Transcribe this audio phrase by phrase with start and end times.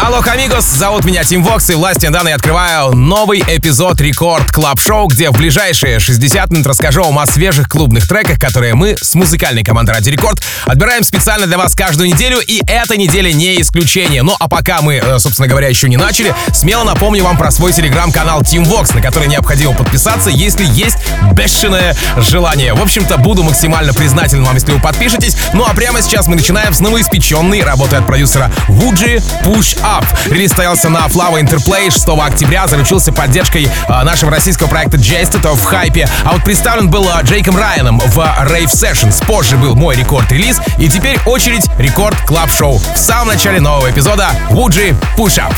[0.00, 5.06] Алло, амигос, зовут меня Тим Вокс, и властью данной открываю новый эпизод Record Club Show,
[5.06, 9.62] где в ближайшие 60 минут расскажу вам о свежих клубных треках, которые мы с музыкальной
[9.62, 14.22] командой Ради Рекорд отбираем специально для вас каждую неделю, и эта неделя не исключение.
[14.22, 17.72] Ну а пока мы, э, собственно говоря, еще не начали, смело напомню вам про свой
[17.72, 20.98] телеграм-канал Tim Vox, на который необходимо подписаться, если есть
[21.32, 22.74] бешеное желание.
[22.74, 25.36] В общем-то, буду максимально признателен вам, если вы подпишетесь.
[25.52, 30.04] Ну а прямо сейчас мы начинаем с новоиспеченной работы от продюсера Вуджи Push Up.
[30.30, 35.64] Релиз стоялся на Flower Interplay 6 октября, заручился поддержкой э, нашего российского проекта Jested в
[35.64, 36.08] хайпе.
[36.24, 39.24] А вот представлен был э, Джейком Райаном в Rave Sessions.
[39.26, 40.60] Позже был мой рекорд-релиз.
[40.78, 45.54] И теперь очередь рекорд клаб шоу В самом начале нового эпизода Вуджи Push Up.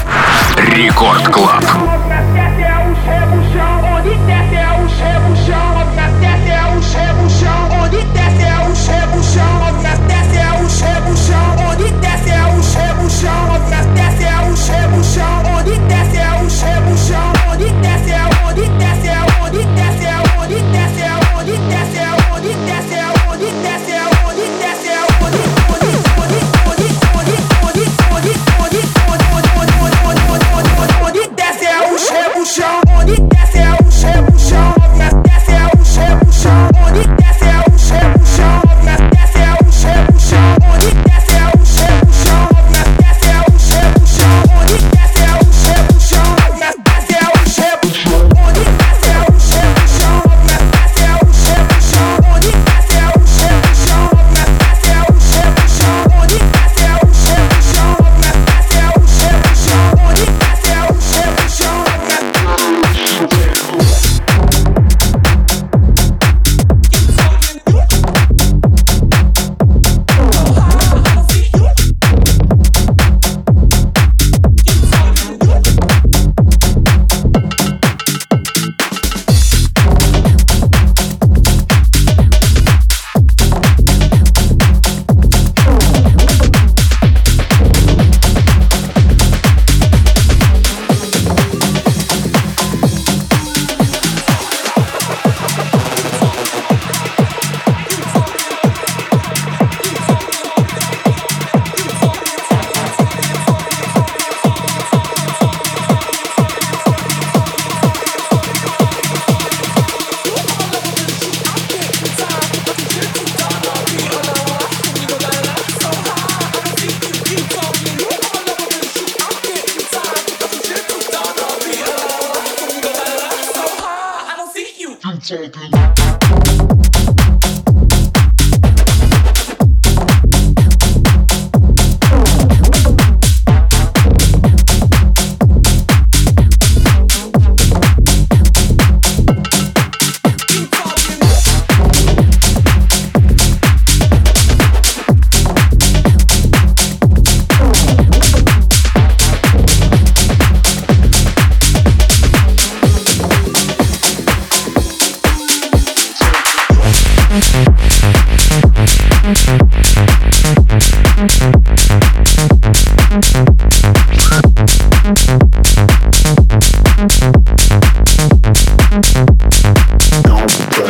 [0.57, 1.65] Рекорд Клаб.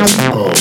[0.06, 0.52] Oh.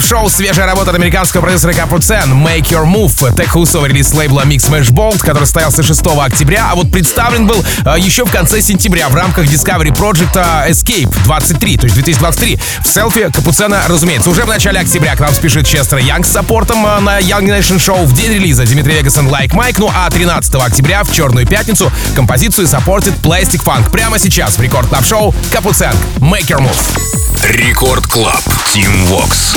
[0.00, 4.70] топ-шоу свежая работа от американского продюсера Капуцен «Make Your Move» Tech Hustle релиз лейбла Mix
[4.70, 9.10] Mash Bolt, который состоялся 6 октября, а вот представлен был э, еще в конце сентября
[9.10, 12.58] в рамках Discovery Project э, Escape 23, то есть 2023.
[12.82, 16.86] В селфи Капуцена, разумеется, уже в начале октября к нам спешит Честер Янг с саппортом
[16.86, 18.64] э, на Young Nation Show в день релиза.
[18.64, 23.90] Дмитрий Вегасан «Like Mike», ну а 13 октября в «Черную пятницу» композицию саппортит Plastic Funk.
[23.90, 27.29] Прямо сейчас в рекорд клаб шоу Капуцен «Make Your Move».
[27.44, 28.42] Рекорд Клаб.
[28.72, 29.54] Тим Вокс.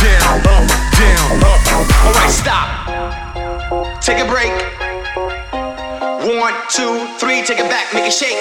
[1.00, 1.30] down.
[2.04, 2.68] Alright, stop.
[4.02, 4.52] Take a break.
[6.40, 8.36] One, two, three, take it back, make it shake.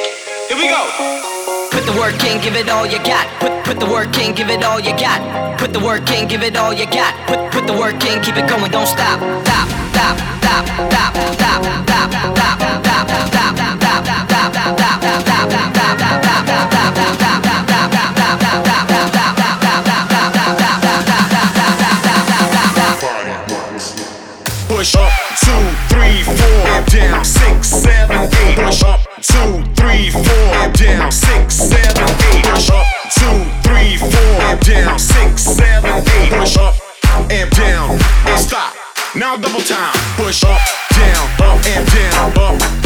[0.49, 0.83] Here we go.
[1.71, 3.27] Put the work in, give it all you got.
[3.39, 5.57] Put put the work in, give it all you got.
[5.57, 7.15] Put the work in, give it all you got.
[7.27, 9.19] Put put the work in, keep it going, don't stop.
[9.45, 10.42] Stop, stop,
[24.67, 25.51] Push up, two,
[25.89, 28.57] three, four, down, six, seven, eight.
[28.57, 32.45] Push up, two, three, four, down, six, seven, eight.
[32.45, 32.85] Push up,
[33.17, 36.31] two, three, four, down, six, seven, eight.
[36.31, 36.82] Push up.
[39.15, 39.93] Now double time.
[40.17, 40.59] Push up,
[40.95, 42.82] down, up and down, up,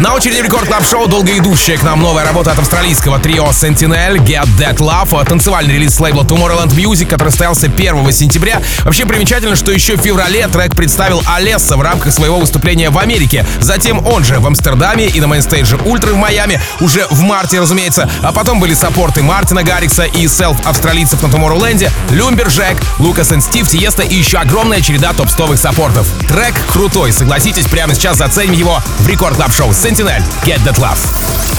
[0.00, 4.48] На очереди Record Club Show долгоидущая к нам новая работа от австралийского трио Sentinel Get
[4.58, 8.62] That Love, танцевальный релиз с лейбла Tomorrowland Music, который состоялся 1 сентября.
[8.84, 13.44] Вообще примечательно, что еще в феврале трек представил Алесса в рамках своего выступления в Америке.
[13.60, 17.60] Затем он же в Амстердаме и на mainstage е Ультра в Майами уже в марте,
[17.60, 18.08] разумеется.
[18.22, 23.68] А потом были саппорты Мартина Гаррикса и self австралийцев на Tomorrowland, Люмбержек, Лукас и Стив,
[23.68, 26.06] Тиеста и еще огромная череда топ-стовых саппортов.
[26.26, 31.02] Трек крутой, согласитесь, прямо сейчас заценим его в рекорд клаб шоу Sentinel Get That Love.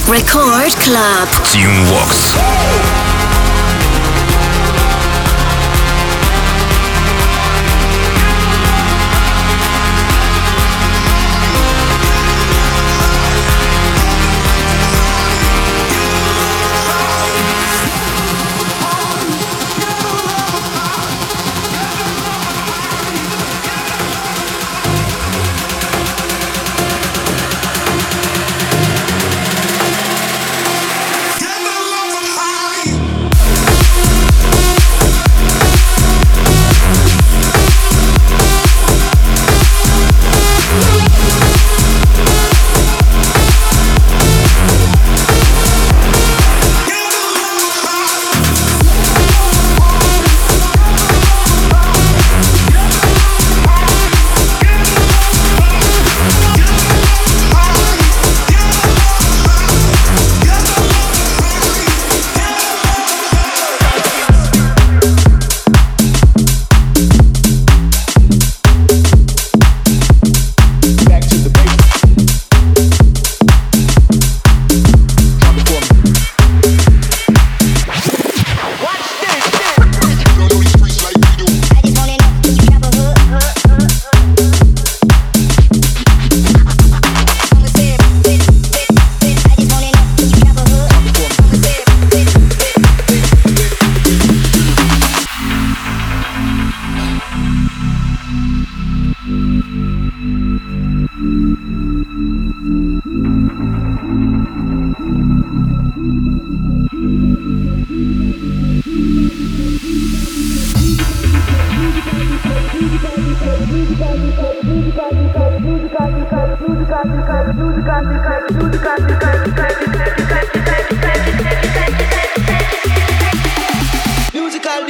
[0.07, 1.27] Record Club.
[1.51, 3.30] Team Vox.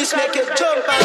[0.02, 1.01] This make you jump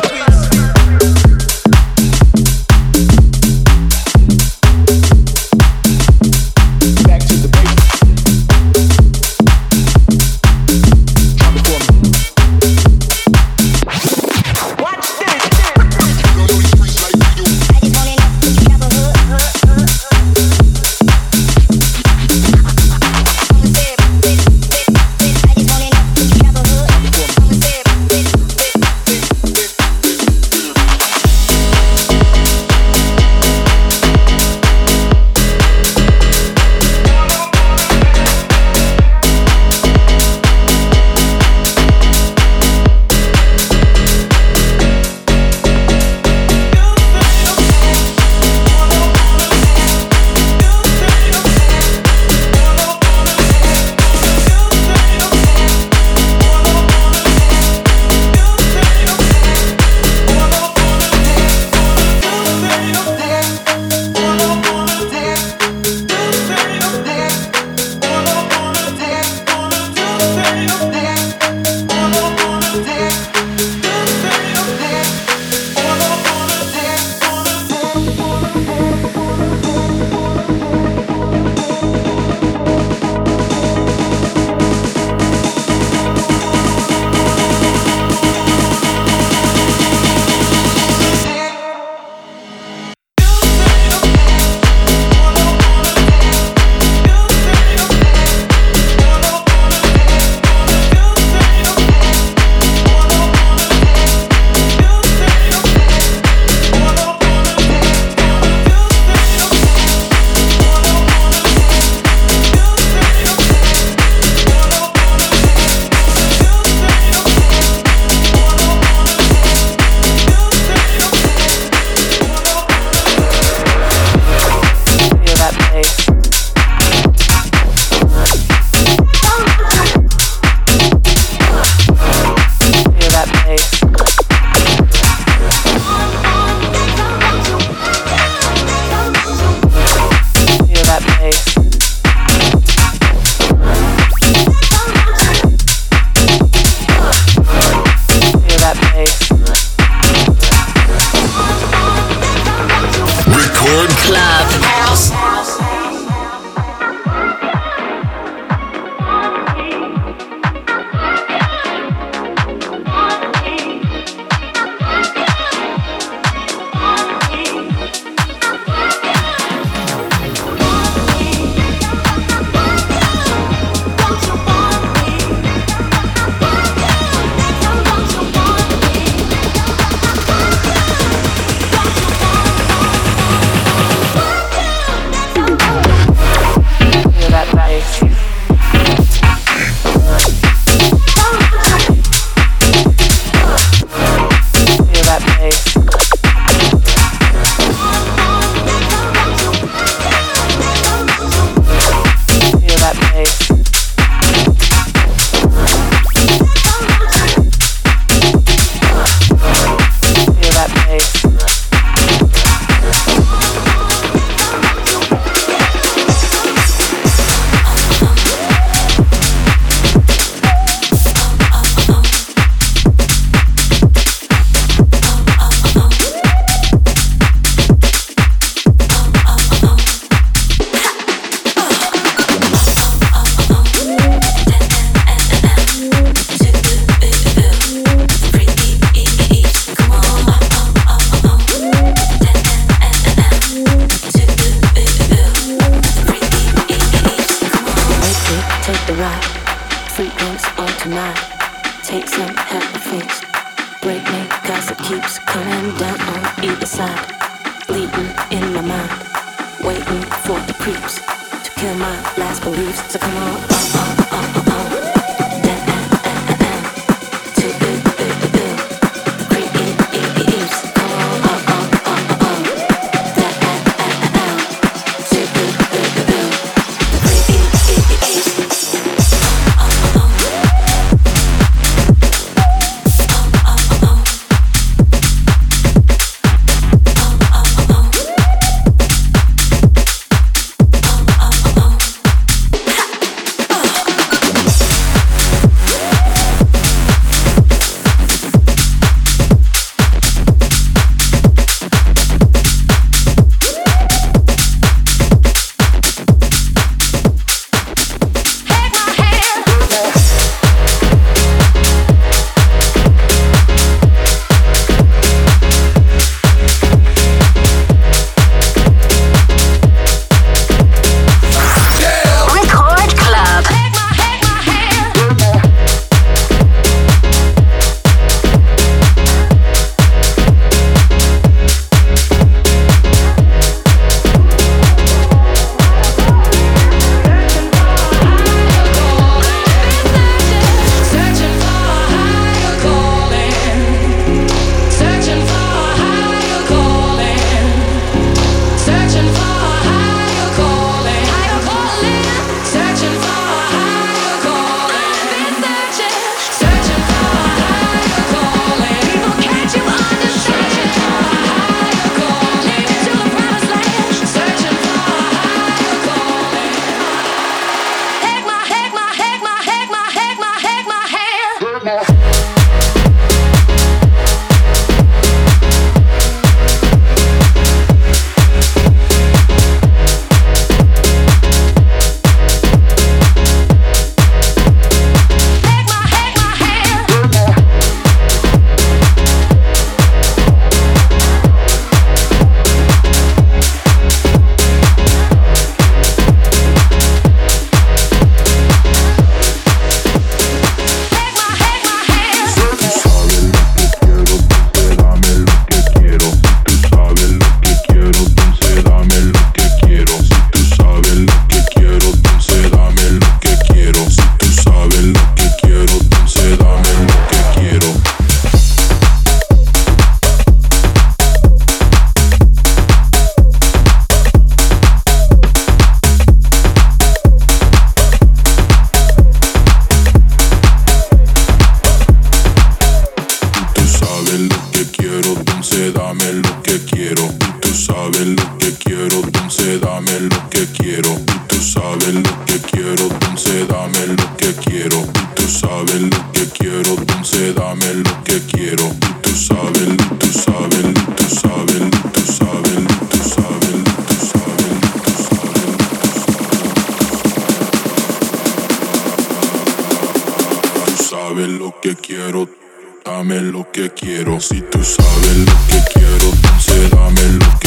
[463.06, 464.20] dame lo que quiero.
[464.20, 467.45] Si tú sabes lo que quiero, entonces dame lo que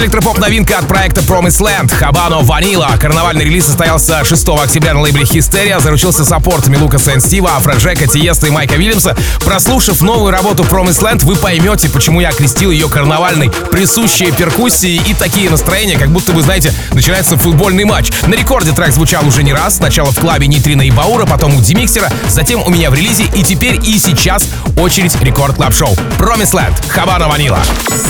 [0.00, 2.98] Танцевальная электропоп новинка от проекта Promised Land Habano Vanilla.
[2.98, 5.78] Карнавальный релиз состоялся 6 октября на лейбле Hysteria.
[5.78, 9.14] Заручился саппортами Лукаса and Стива, Афроджека, Тиеста и Майка Вильямса.
[9.44, 13.50] Прослушав новую работу Promised Land, вы поймете, почему я окрестил ее карнавальной.
[13.50, 18.10] Присущие перкуссии и такие настроения, как будто вы знаете, начинается футбольный матч.
[18.26, 19.76] На рекорде трек звучал уже не раз.
[19.76, 23.24] Сначала в club е Нитрина и Баура, потом у Димиксера, затем у меня в релизе
[23.34, 24.46] и теперь и сейчас
[24.78, 28.09] очередь Record Club Show Promised Land Habano Vanilla.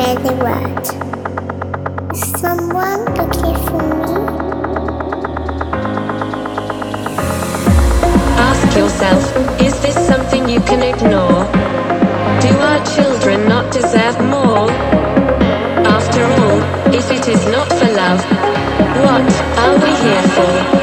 [0.00, 0.86] the word.
[2.12, 4.14] Is Someone looking for me?
[8.48, 9.22] Ask yourself,
[9.60, 11.44] is this something you can ignore?
[12.40, 14.70] Do our children not deserve more?
[15.86, 18.24] After all, if it is not for love,
[19.04, 20.79] what are we here for?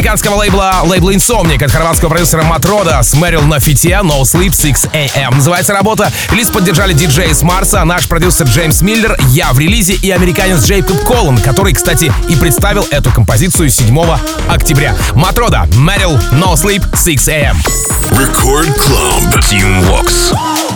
[0.00, 4.86] Американского лейбла лейбла Insomniac от хорватского продюсера Матрода с Мэрил на фите No Sleep 6
[4.94, 5.34] AM.
[5.34, 6.10] Называется работа.
[6.30, 11.04] Релиз поддержали диджей с Марса, наш продюсер Джеймс Миллер, я в релизе и американец Джейкоб
[11.04, 14.00] Коллан, который, кстати, и представил эту композицию 7
[14.48, 14.96] октября.
[15.14, 17.56] Матрода, Мэрил, No Sleep 6 AM.
[18.12, 19.38] Record Club.
[19.50, 20.69] Team Vox.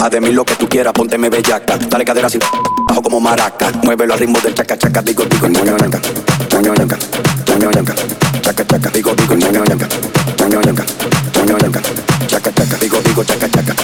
[0.00, 1.76] Haz de mí lo que tú quieras, pónteme bellaca.
[1.76, 2.40] Dale cadera sin
[2.86, 3.70] bajo como maraca.
[3.82, 6.00] Muévelo al ritmo del chaca chaca, digo, digo, ñoño, ñanca,
[6.52, 6.98] ñoño, ñanca,
[7.46, 7.94] ñoño, ñanca,
[8.40, 9.88] chaca chaca, digo, digo, ñoño, ñanca,
[10.38, 10.84] ñoño, ñanca,
[11.36, 11.80] ñoño, ñanca,
[12.26, 13.74] chaca chaca, digo, digo, chaca chaca,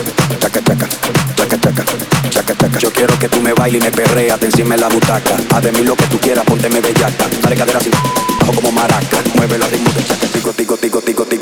[0.41, 0.89] chaca chaca,
[1.37, 1.85] chaca chaca,
[2.31, 2.79] chaca chaca.
[2.79, 5.37] Yo quiero que tú me bailes y me perreas, encima en la butaca.
[5.55, 7.27] Haz de mí lo que tú quieras, pónteme bellaca.
[7.43, 7.93] Dale cadera sin
[8.41, 9.19] bajo como maraca.
[9.37, 11.34] Muévelo al ritmo del chaca, digo, digo, digo, digo, digo,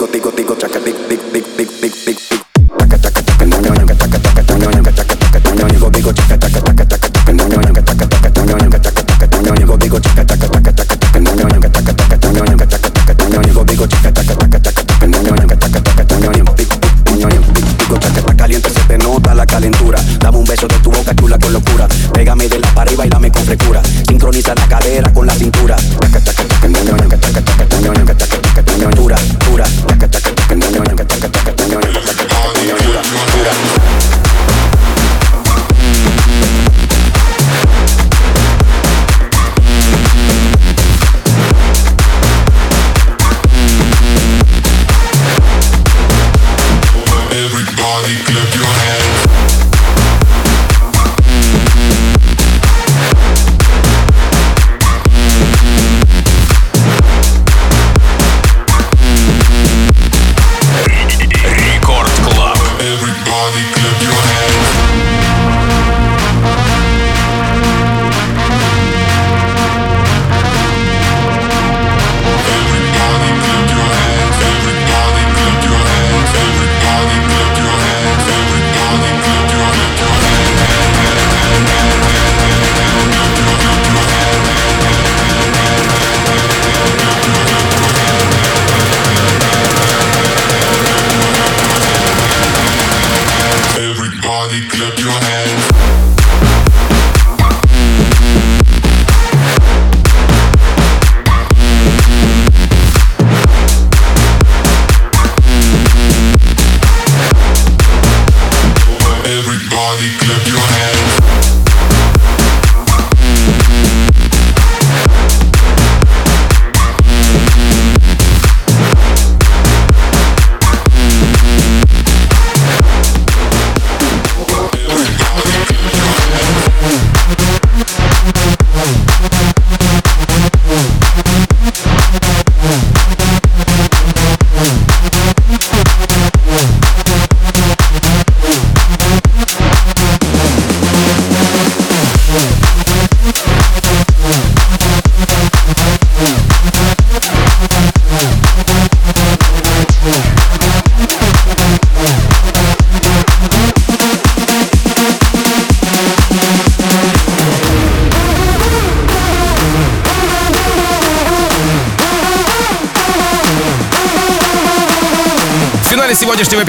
[94.52, 95.51] Everybody clap your hands.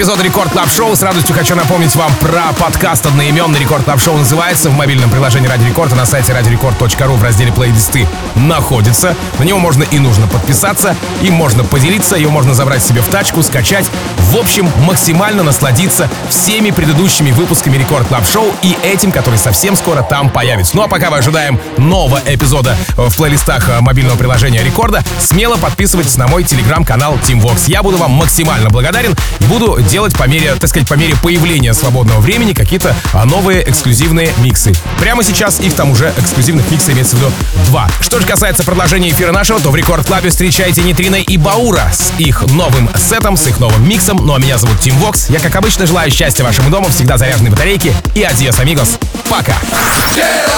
[0.04, 4.18] Эпизода Record Club Show с радостью хочу напомнить вам про подкаст одноименный Record Club Show
[4.18, 4.68] называется.
[4.68, 9.16] В мобильном приложении Радио Рекорд на сайте радиорекорд.ру в разделе плейлисты находится.
[9.38, 13.42] На него можно и нужно подписаться, им можно поделиться, ее можно забрать себе в тачку,
[13.42, 13.86] скачать.
[14.18, 20.02] В общем, максимально насладиться всеми предыдущими выпусками Record Club Show и этим, который совсем скоро
[20.02, 20.76] там появится.
[20.76, 26.18] Ну а пока мы ожидаем нового эпизода в плейлистах э, мобильного приложения Рекорда, смело подписывайтесь
[26.18, 27.62] на мой телеграм-канал Tim Vox.
[27.68, 29.14] Я буду вам максимально благодарен.
[29.48, 34.32] буду делать по мере, так сказать, по мере появления свободного времени какие-то а, новые эксклюзивные
[34.38, 34.72] миксы.
[34.98, 37.30] Прямо сейчас их там уже эксклюзивных миксов имеется в виду
[37.66, 37.88] два.
[38.00, 41.92] Что же касается продолжения эфира нашего, то в Record Club е встречайте Нитрина и Баура
[41.92, 44.16] с их новым сетом, с их новым миксом.
[44.16, 45.30] Ну а меня зовут Тим Вокс.
[45.30, 48.98] Я, как обычно, желаю счастья вашему дому, всегда заряженной батарейки и adiós, amigos.
[49.30, 49.54] Пока!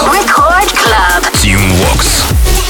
[0.01, 1.31] Record Club.
[1.43, 2.66] Tim Vox.